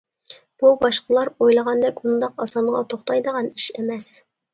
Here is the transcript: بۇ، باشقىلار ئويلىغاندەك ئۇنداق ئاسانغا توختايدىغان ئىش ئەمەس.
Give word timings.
بۇ، 0.61 0.69
باشقىلار 0.85 1.29
ئويلىغاندەك 1.33 2.01
ئۇنداق 2.03 2.41
ئاسانغا 2.45 2.81
توختايدىغان 2.95 3.51
ئىش 3.53 3.69
ئەمەس. 3.75 4.09